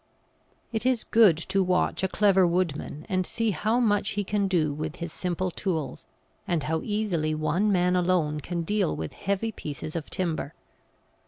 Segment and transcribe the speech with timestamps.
[0.73, 4.73] It is good to watch a clever woodman and see how much he can do
[4.73, 6.07] with his simple tools,
[6.47, 10.55] and how easily one man alone can deal with heavy pieces of timber.